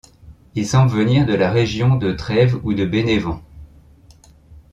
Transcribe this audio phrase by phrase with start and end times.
[0.55, 3.43] Il semble venir de la région de Trèves ou de Bénévent.